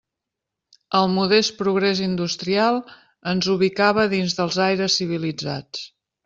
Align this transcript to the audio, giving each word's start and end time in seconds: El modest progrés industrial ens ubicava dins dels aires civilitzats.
El 0.99 1.03
modest 1.15 1.53
progrés 1.59 2.01
industrial 2.05 2.79
ens 3.33 3.51
ubicava 3.57 4.07
dins 4.15 4.35
dels 4.41 4.59
aires 4.71 4.97
civilitzats. 5.03 5.87